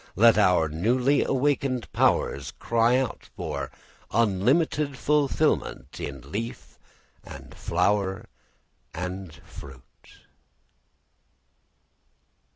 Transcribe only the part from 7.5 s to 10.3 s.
flower and fruit.